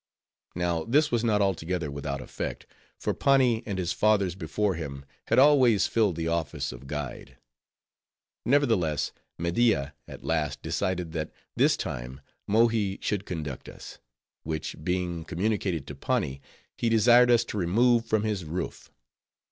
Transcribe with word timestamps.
Now, 0.55 0.83
this 0.83 1.11
was 1.11 1.23
not 1.23 1.43
altogether 1.43 1.91
without 1.91 2.21
effect; 2.21 2.65
for 2.99 3.13
Pani 3.13 3.61
and 3.67 3.77
his 3.77 3.93
fathers 3.93 4.33
before 4.33 4.73
him 4.73 5.05
had 5.27 5.37
always 5.37 5.85
filled 5.85 6.15
the 6.15 6.27
office 6.27 6.71
of 6.71 6.87
guide. 6.87 7.37
Nevertheless, 8.43 9.11
Media 9.37 9.93
at 10.07 10.23
last 10.23 10.63
decided, 10.63 11.11
that, 11.11 11.29
this 11.55 11.77
time, 11.77 12.19
Mohi 12.47 12.97
should 12.99 13.27
conduct 13.27 13.69
us; 13.69 13.99
which 14.41 14.75
being 14.83 15.23
communicated 15.23 15.85
to 15.85 15.93
Pani, 15.93 16.41
he 16.75 16.89
desired 16.89 17.29
us 17.29 17.43
to 17.45 17.57
remove 17.59 18.07
from 18.07 18.23
his 18.23 18.43
roof. 18.43 18.89